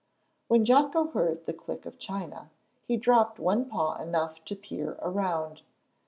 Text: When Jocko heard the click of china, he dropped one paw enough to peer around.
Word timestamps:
When 0.47 0.65
Jocko 0.65 1.09
heard 1.11 1.45
the 1.45 1.53
click 1.53 1.85
of 1.85 1.99
china, 1.99 2.49
he 2.87 2.97
dropped 2.97 3.37
one 3.37 3.65
paw 3.65 3.97
enough 4.01 4.43
to 4.45 4.55
peer 4.55 4.97
around. 4.99 5.61